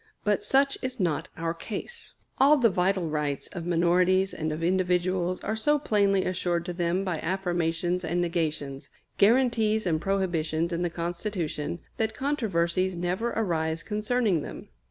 [0.23, 2.15] But such is not our case.
[2.39, 7.03] All the vital rights of minorities and of individuals are so plainly assured to them
[7.03, 14.41] by affirmations and negations, guarantees and prohibitions in the Constitution, that controversies never arise concerning
[14.41, 14.69] them.